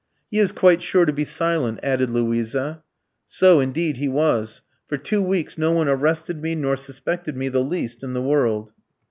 "'He 0.31 0.39
is 0.39 0.51
quite 0.51 0.81
sure 0.81 1.05
to 1.05 1.13
be 1.13 1.25
silent,' 1.25 1.79
added 1.83 2.09
Luisa. 2.09 2.81
"So, 3.27 3.59
indeed, 3.59 3.97
he 3.97 4.07
was. 4.07 4.63
For 4.87 4.97
two 4.97 5.21
weeks 5.21 5.59
no 5.59 5.73
one 5.73 5.87
arrested 5.87 6.41
me 6.41 6.55
nor 6.55 6.75
suspected 6.75 7.37
me 7.37 7.49
the 7.49 7.63
least 7.63 8.01
in 8.03 8.13
the 8.13 8.21
world. 8.23 8.73